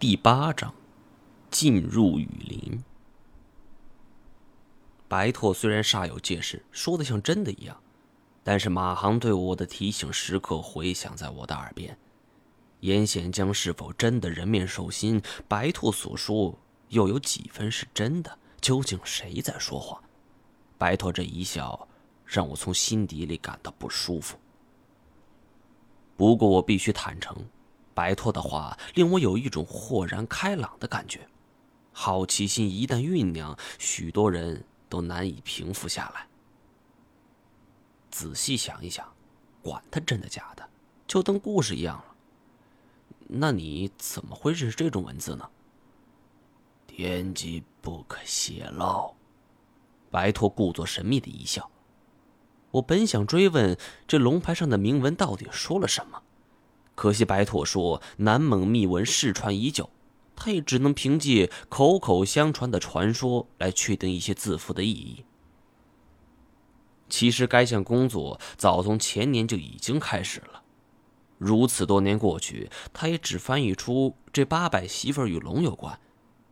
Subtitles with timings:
[0.00, 0.72] 第八章，
[1.50, 2.84] 进入雨林。
[5.08, 7.76] 白拓虽然煞有介事，说的像真的一样，
[8.44, 11.98] 但是马航对我的提醒时刻回响在我的耳边。
[12.78, 15.20] 严显江是否真的人面兽心？
[15.48, 16.56] 白拓所说
[16.90, 18.38] 又有几分是真的？
[18.60, 20.00] 究竟谁在说谎？
[20.78, 21.88] 白拓这一笑，
[22.24, 24.38] 让我从心底里感到不舒服。
[26.16, 27.36] 不过我必须坦诚。
[27.98, 31.26] 白拓的话令我有一种豁然开朗的感觉，
[31.90, 36.28] 好奇心一旦酝酿，许多人都难以平复下来。
[38.08, 39.04] 仔细想一想，
[39.60, 40.64] 管他真的假的，
[41.08, 42.04] 就当故事一样了。
[43.26, 45.50] 那你怎么会认识这种文字呢？
[46.86, 49.12] 天机不可泄露。
[50.08, 51.68] 白拓故作神秘的一笑。
[52.70, 53.76] 我本想追问
[54.06, 56.22] 这龙牌上的铭文到底说了什么。
[56.98, 59.88] 可惜白拓说南蒙秘文失传已久，
[60.34, 65.24] 他也只能凭借口口相传的传说来确定一些字符的意义。
[67.08, 70.64] 其实该项工作早从前年就已经开始了，
[71.38, 76.00] 如此多年过去，他也只翻译出这八百媳妇与龙有关，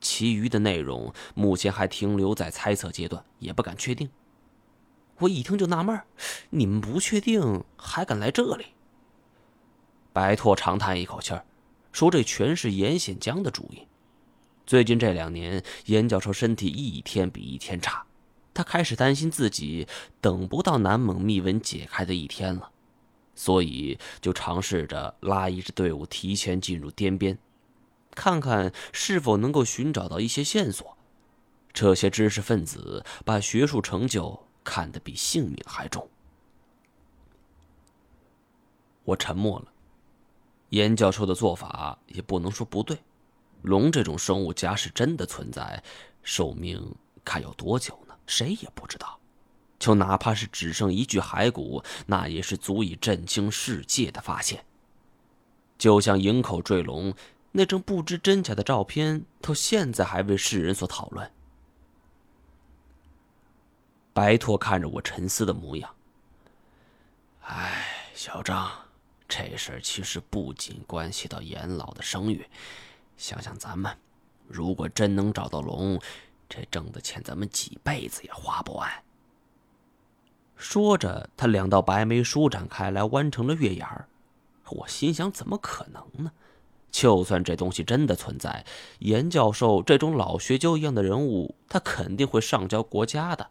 [0.00, 4.08] 其余的内容目前还停留在猜测阶段，也不敢确定。
[5.18, 6.00] 我一听就纳闷
[6.48, 8.68] 你们不确定还敢来这里？
[10.12, 11.44] 白拓长叹一口气儿，
[11.92, 13.86] 说：“这全是严显江的主意。
[14.66, 18.04] 最近这两年，严教授身体一天比一天差，
[18.54, 19.86] 他开始担心自己
[20.20, 22.70] 等不到南蒙密文解开的一天了，
[23.34, 27.38] 所以就尝试着拉一支队伍提前进入滇边，
[28.14, 30.96] 看看是否能够寻找到一些线索。
[31.72, 36.08] 这些知识分子把学术成就看得比性命还重。”
[39.04, 39.72] 我沉默了。
[40.70, 42.98] 严教授的做法也不能说不对，
[43.62, 45.82] 龙这种生物，假使真的存在，
[46.22, 48.14] 寿命该有多久呢？
[48.26, 49.18] 谁也不知道。
[49.78, 54.64] 就哪怕是只剩一具骸骨，那也是足以震惊世界的发现。
[55.78, 57.14] 就像营口坠龙
[57.52, 61.30] 那张不知真假的照片，到现在还为世人所讨论。
[64.12, 65.94] 白拓看着我沉思的模样，
[67.40, 68.89] 唉，小张。
[69.30, 72.44] 这事儿其实不仅关系到严老的声誉，
[73.16, 73.96] 想想咱们，
[74.48, 76.00] 如果真能找到龙，
[76.48, 78.90] 这挣的钱咱们几辈子也花不完。
[80.56, 84.08] 说着，他两道白眉舒展开来，弯成了月牙儿。
[84.68, 86.32] 我心想，怎么可能呢？
[86.90, 88.66] 就算这东西真的存在，
[88.98, 93.48] 严教授这种老学究一样的人物，他肯定会上交国家的。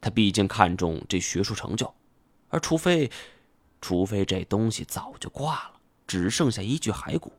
[0.00, 1.94] 他毕竟看重这学术成就，
[2.48, 3.08] 而除非……
[3.82, 5.72] 除非这东西早就挂了，
[6.06, 7.32] 只剩下一具骸骨，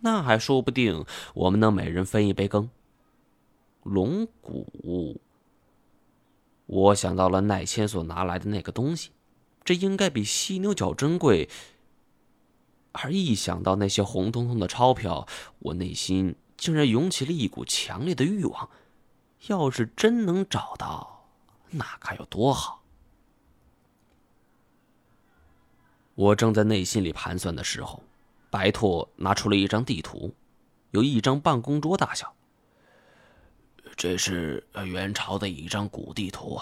[0.00, 2.68] 那还说不定我们能每人分一杯羹。
[3.82, 5.20] 龙骨，
[6.66, 9.10] 我想到了奈千所拿来的那个东西，
[9.62, 11.48] 这应该比犀牛角珍贵。
[12.92, 18.70] 而一想到那些红彤彤的钞票，我内心竟然涌起了一股强烈的欲望。
[19.46, 21.28] 要是真能找到，
[21.70, 22.77] 那该有多好！
[26.18, 28.02] 我正在内心里盘算的时候，
[28.50, 30.34] 白拓拿出了一张地图，
[30.90, 32.34] 有一张办公桌大小。
[33.94, 36.60] 这是元朝的一张古地图，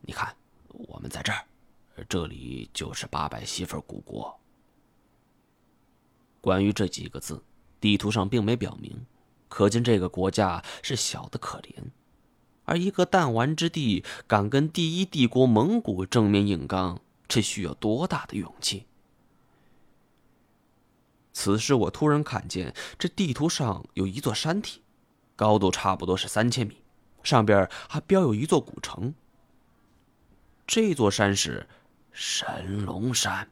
[0.00, 0.34] 你看，
[0.70, 1.44] 我们在这儿，
[2.08, 4.36] 这里就是八百媳妇古国。
[6.40, 7.40] 关于这几个字，
[7.80, 9.06] 地图上并没表明，
[9.48, 11.72] 可见这个国家是小的可怜。
[12.64, 18.86] 而一个弹丸之地敢跟第一帝国蒙古正面硬刚，这需要多大的勇气？
[21.38, 24.80] 此时，我突然看见这地图上有一座山体，
[25.36, 26.82] 高度差不多是三千米，
[27.22, 29.14] 上边还标有一座古城。
[30.66, 31.68] 这座山是
[32.10, 33.46] 神龙山，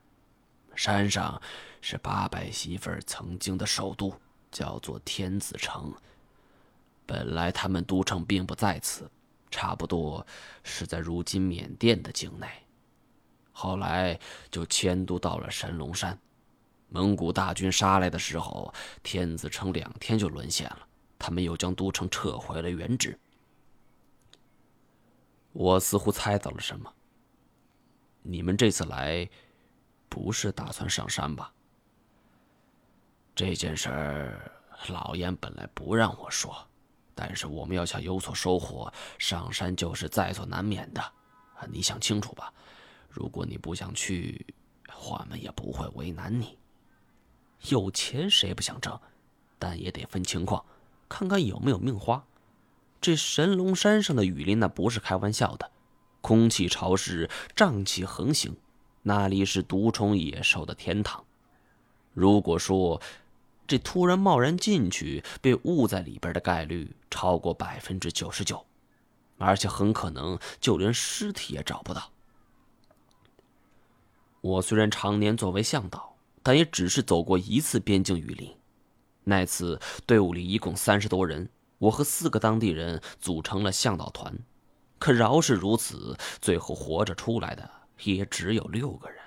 [0.75, 1.41] 山上
[1.83, 4.19] 是八百媳妇曾经的首都，
[4.51, 5.93] 叫做天子城。
[7.05, 9.11] 本来他们都城并不在此，
[9.51, 10.27] 差不多
[10.63, 12.49] 是在如今缅甸的境内，
[13.53, 14.19] 后来
[14.51, 16.19] 就迁都到了神龙山。
[16.95, 20.87] 蒙古大军杀来的时候，天子城两天就沦陷了。
[21.19, 23.19] 他们又将都城撤回了原址。
[25.51, 26.95] 我似乎猜到了什么。
[28.23, 29.29] 你们这次来，
[30.09, 31.53] 不是打算上山吧？
[33.35, 34.53] 这件事儿，
[34.87, 36.57] 老严本来不让我说，
[37.13, 41.03] 但是我们要想有所收获，上山就是在所难免的。
[41.69, 42.55] 你想清楚吧。
[43.09, 44.47] 如果你不想去，
[45.09, 46.57] 我们也不会为难你。
[47.69, 49.01] 有钱谁不想挣？
[49.59, 50.65] 但也得分情况，
[51.09, 52.25] 看看有没有命花。
[53.01, 55.71] 这神龙山上的雨林那不是开玩笑的，
[56.21, 58.57] 空气潮湿，瘴气横行，
[59.03, 61.25] 那里是毒虫野兽的天堂。
[62.13, 63.01] 如果说
[63.67, 68.65] 这突然贸然进去被误在里边的概率超过百分之九十九，
[69.39, 72.11] 而且很可能就连尸体也找不到。
[74.43, 76.14] 我虽然常年作为向导，
[76.45, 78.55] 但也只是走过一次边境雨林。
[79.25, 81.51] 那次队伍里一共三十多人。
[81.79, 84.33] 我和四个当地人组成了向导团，
[84.99, 87.69] 可饶是如此，最后活着出来的
[88.05, 89.19] 也只有六个人，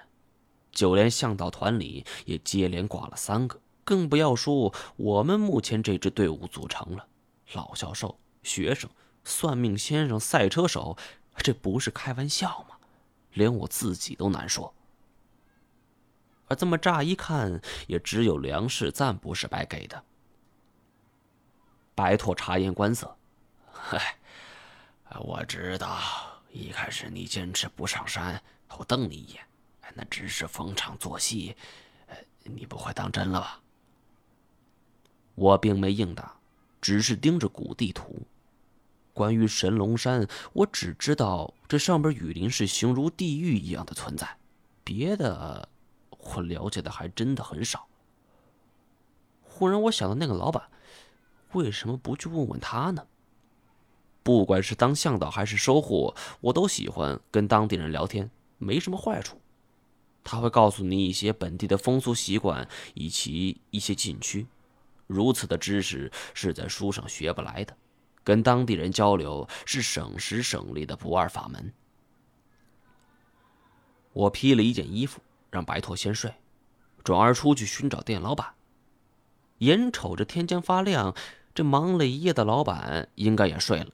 [0.72, 7.06] 就连向导团里也接连挂了三个，更不要说我们目前这支队伍组成了
[7.54, 8.90] 老教授、学生、
[9.24, 10.98] 算命先生、赛车手，
[11.38, 12.78] 这不是开玩笑吗？
[13.34, 14.74] 连我自己都难说。
[16.48, 20.04] 而这么乍一看，也只有粮食暂不是白给的。
[21.94, 23.18] 白拓察言观色，
[23.72, 24.16] 嗨，
[25.20, 26.00] 我知道
[26.52, 28.42] 一开始你坚持不上山，
[28.78, 29.44] 我瞪你一眼，
[29.94, 31.56] 那只是逢场作戏，
[32.44, 33.62] 你不会当真了吧？
[35.36, 36.36] 我并没应答，
[36.80, 38.22] 只是盯着古地图。
[39.14, 44.38] 关于神龙山，我只知道这上边雨林是形如地狱一样的存在，
[44.84, 45.68] 别的
[46.36, 47.88] 我了解的还真的很少。
[49.42, 50.70] 忽然，我想到那个老板。
[51.54, 53.08] 为什么不去问问他呢？
[54.22, 59.42] 不管是当向导还是收货，我都喜欢跟当地人聊天，没什么坏处。
[60.24, 64.46] 他会告诉你一些本地的风俗习惯以及一些禁区，
[65.08, 67.76] 如此的知识是在书上学不来的。
[68.26, 71.74] 跟当地人交流是省时省力的不二法门。
[74.12, 75.22] 我披了一件衣服，
[75.58, 76.32] 让白驼先睡，
[77.04, 78.54] 转而出去寻找店老板。
[79.58, 81.16] 眼瞅着天将发亮。
[81.56, 83.88] 这忙了一夜的老板应该也睡了，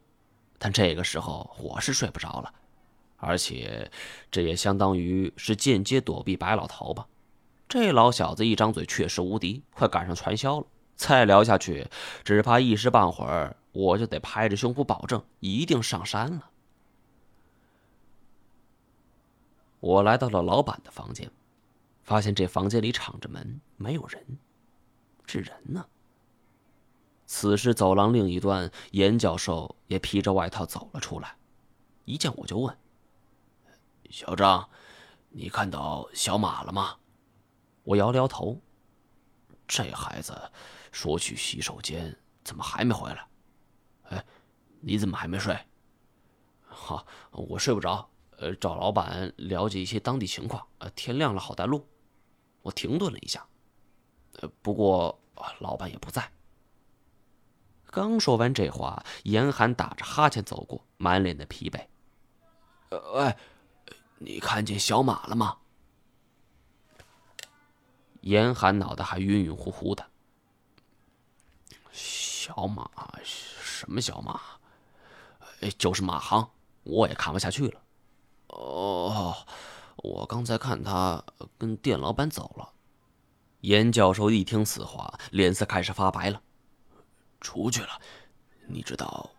[0.57, 2.53] 但这个时候我是睡不着了，
[3.15, 3.89] 而且
[4.29, 7.07] 这也相当于是间接躲避白老头吧。
[7.69, 10.65] 这老小子一张嘴确实无敌，快赶上传销了。
[10.97, 11.87] 再聊下去，
[12.25, 16.49] 只怕一时半会儿我就得拍着胸脯保证一定上山了。
[19.79, 21.31] 我来到了老板的房间，
[22.03, 24.37] 发现这房间里敞着门，没有人，
[25.25, 25.85] 是人呢。
[27.25, 31.35] 此时，走廊另一端，严教授也披着外套走了出来。
[32.05, 32.77] 一见我就问
[34.11, 34.69] ：“小张，
[35.29, 36.97] 你看到小马了吗？”
[37.83, 38.61] 我摇摇头。
[39.65, 40.39] 这孩子
[40.91, 43.27] 说去洗手间，怎么还没回来？
[44.09, 44.25] 哎，
[44.81, 45.57] 你怎么还没睡？
[46.67, 48.07] 哈，我睡不着。
[48.37, 50.67] 呃，找老板了解一些当地情况。
[50.79, 51.87] 呃，天亮了好带路。
[52.63, 53.45] 我停顿了一下。
[54.39, 55.19] 呃，不过
[55.59, 56.31] 老板也不在。
[57.85, 61.85] 刚说完这话，严寒打着哈欠走过，满脸的疲惫。
[63.13, 63.35] 喂，
[64.17, 65.57] 你看见小马了吗？
[68.21, 70.09] 严寒脑袋还晕晕乎乎的。
[71.91, 72.89] 小马？
[73.23, 74.41] 什么小马？
[75.77, 76.49] 就是马航，
[76.83, 77.81] 我也看不下去了。
[78.47, 79.35] 哦，
[80.03, 81.23] 我刚才看他
[81.57, 82.69] 跟店老板走了。
[83.61, 86.41] 严教授一听此话，脸色开始发白了。
[87.39, 87.89] 出去了，
[88.67, 89.29] 你知道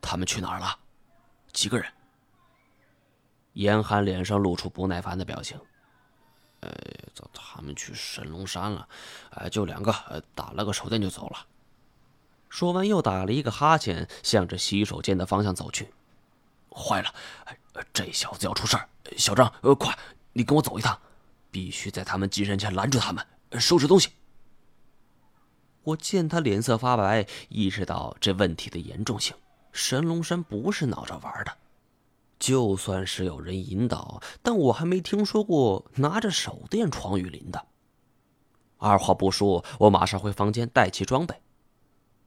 [0.00, 0.78] 他们去哪儿了？
[1.52, 1.86] 几个人？
[3.52, 5.60] 严寒脸上露出不耐烦的表情。
[6.60, 6.72] 呃，
[7.34, 8.88] 他们去神龙山了，
[9.32, 9.92] 呃，就两个，
[10.34, 11.46] 打了个手电就走了。
[12.48, 15.92] 说完又打了一个哈欠，向着洗手间的方向走去。
[16.70, 17.14] 坏了，
[17.92, 18.88] 这小子要出事儿！
[19.16, 19.96] 小张，呃，快，
[20.32, 20.98] 你跟我走一趟，
[21.50, 23.26] 必须在他们进山前拦住他们，
[23.60, 24.10] 收拾东西。
[25.82, 29.36] 我见他脸色发白，意识到这问题的严重性。
[29.72, 31.52] 神龙山不是闹着玩的，
[32.38, 37.66] 就算是有人引导，但我还没听说过拿着手电闯雨林的。
[38.78, 41.34] 二话不说，我马上回房间带齐装备。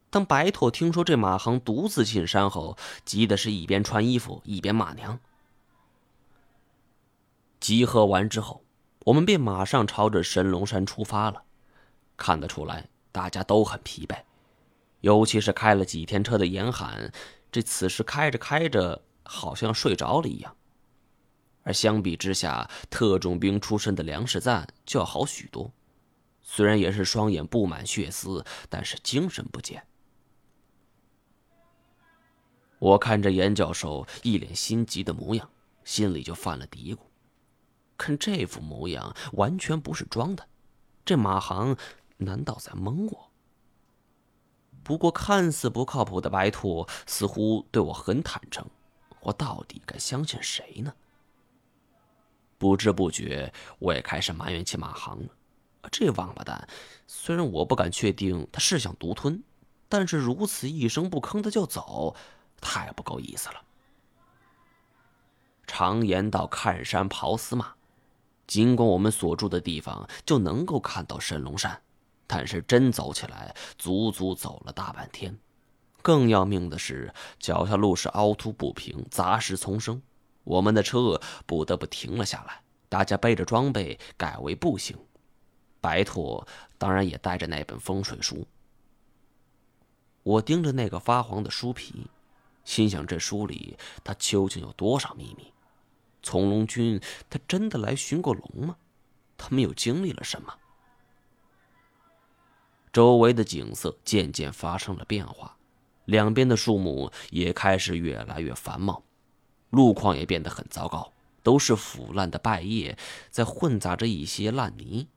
[0.10, 5.20] 当白驼听说这马航独自进山后，急的是一边穿衣服一边骂娘。
[7.60, 8.64] 集合完之后，
[9.06, 11.44] 我们便马上朝着神龙山出发了。
[12.16, 12.90] 看得出来。
[13.10, 14.16] 大家都很疲惫，
[15.02, 17.12] 尤其是开了几天车的严寒，
[17.52, 20.56] 这此时开着开着，好像睡着了一样。
[21.64, 25.74] 而相比之下，特种兵出身的梁世赞就要好许多，
[26.44, 29.84] 虽然也是双眼布满血丝，但是精神不减。
[32.78, 35.50] 我看着严教授一脸心急的模样，
[35.84, 37.00] 心里就犯了嘀咕：
[37.98, 40.48] 看这副模样，完全不是装的，
[41.04, 41.76] 这马航。
[42.20, 43.32] 难道在蒙我？
[44.84, 48.66] 不过看似不靠谱的白兔似乎对我很坦诚，
[49.20, 50.92] 我到底该相信谁呢？
[52.58, 55.30] 不知不觉，我也开始埋怨起马航了。
[55.92, 56.68] 这王八蛋，
[57.06, 59.44] 虽然我不敢确定他是想独吞，
[59.88, 62.16] 但是如此一声不吭的就走，
[62.60, 63.62] 太不够意思了。
[65.68, 67.76] 常言道：“看山刨死马。”
[68.48, 71.80] 尽管我们所住的地方就能够看到神龙山，
[72.26, 75.38] 但是真走起来，足足走了大半天。
[76.02, 80.02] 更要命的是，脚下路是凹凸不平，杂石丛生，
[80.46, 82.62] 我们的车不得不停了下来。
[82.88, 84.98] 大家背着装备改为步行。
[85.82, 86.42] 白兔
[86.78, 88.48] 当然也带着那本风水书。
[90.24, 92.08] 我盯着那个发黄的书皮，
[92.64, 95.52] 心想：这书里它究竟有多少秘密？
[96.22, 98.76] 从龙军他真的来寻过龙吗？
[99.38, 100.54] 他们又经历了什么？
[102.92, 105.58] 周围的景色渐渐发生了变化，
[106.06, 109.04] 两边的树木也开始越来越繁茂，
[109.70, 112.98] 路况也变得很糟糕，都是腐烂的败叶，
[113.30, 115.08] 在混杂着一些烂泥。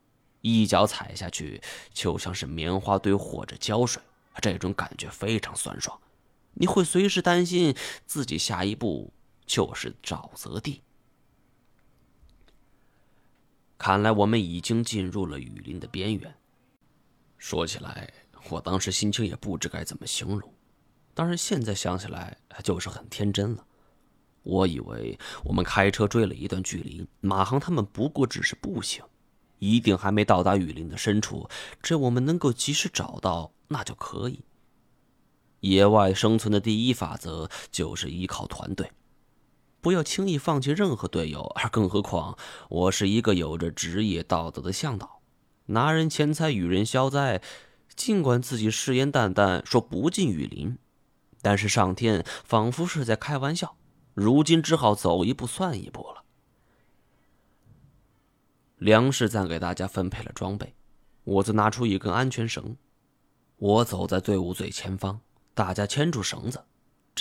[0.41, 1.61] 一脚踩下去，
[1.93, 4.01] 就像是棉花堆或者胶水，
[4.41, 5.99] 这种感觉非常酸爽。
[6.53, 9.11] 你会随时担心自己下一步
[9.45, 10.81] 就是沼泽地。
[13.81, 16.31] 看来我们已经进入了雨林的边缘。
[17.39, 18.13] 说起来，
[18.51, 20.53] 我当时心情也不知该怎么形容，
[21.15, 23.65] 当然现在想起来就是很天真了。
[24.43, 29.03] 我以为我们开车追了一段距离，马航他们不过只是步行。
[29.57, 31.49] 一定还没到达雨林的深处，
[31.81, 34.41] 只要我们能够及时找到，那就可以。
[35.61, 38.91] 野外生存的第一法则就是依靠团队，
[39.81, 41.41] 不要轻易放弃任何队友。
[41.55, 42.37] 而 更何况，
[42.69, 45.21] 我是一个有着职业道德的向导，
[45.65, 47.41] 拿人钱财与人消灾。
[47.93, 50.77] 尽管自己誓言旦旦说不进雨林，
[51.41, 53.75] 但是上天仿佛是在开玩笑，
[54.13, 56.23] 如今只好走一步算一步了。
[58.77, 60.73] 梁世赞给大家分配了装备，
[61.25, 62.77] 我则拿出一根安全绳。
[63.57, 65.19] 我走在队伍最前方，
[65.53, 66.63] 大家牵住绳子，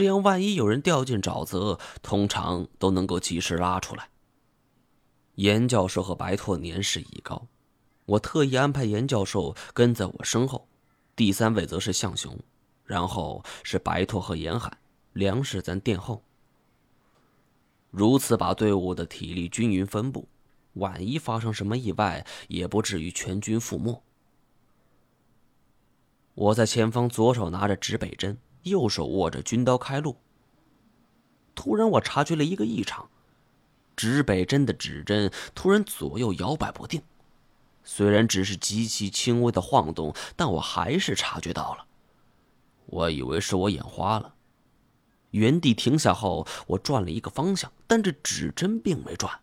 [0.00, 4.08] 这样万一有人掉进沼泽，通常都能够及时拉出来。
[5.34, 7.46] 严教授和白拓年事已高，
[8.06, 10.66] 我特意安排严教授跟在我身后，
[11.14, 12.34] 第三位则是向雄，
[12.82, 14.74] 然后是白拓和严海，
[15.12, 16.22] 梁世赞殿后。
[17.90, 20.26] 如此把队伍的体力均匀分布。
[20.72, 24.02] 万一发生什么意外，也不至于全军覆没。
[26.32, 30.16] 我在前方，左手拿着指北针，右手握着军刀开路。
[31.54, 33.08] 突然，我察觉了一个异常：
[33.96, 37.02] 指北针的指针突然左右摇摆不定。
[37.82, 41.86] 虽然只是极其轻微的晃动，但我还是察觉到了。
[42.86, 44.34] 我以为是我眼花了，
[45.30, 49.40] 原地停下后，我转了一个方向，但这指针并没转。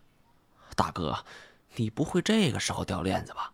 [0.76, 1.26] 大哥，
[1.76, 3.54] 你不会这个时候掉链子吧？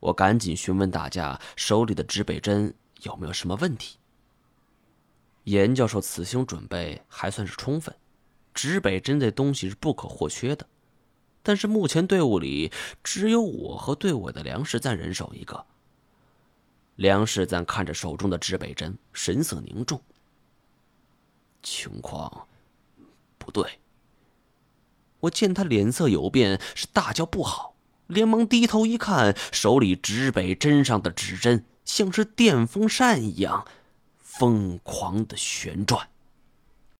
[0.00, 3.98] 我赶紧询问大家手里的指北针有没有什么问题。
[5.44, 7.94] 严教授此行准备还算是充分，
[8.54, 10.66] 指北针这东西是不可或缺的。
[11.42, 12.70] 但是目前队伍里
[13.02, 15.66] 只有我和队伍的梁世赞人手一个。
[16.96, 20.00] 梁世赞看着手中的指北针，神色凝重。
[21.62, 22.46] 情况
[23.38, 23.80] 不对。
[25.20, 27.74] 我见他脸色有变，是大叫不好，
[28.06, 33.66] 连忙低头一看，手里指北针上的指针像是电风扇一样
[34.18, 36.08] 疯狂的旋转。